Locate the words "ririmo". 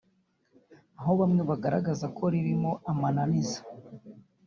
2.33-2.71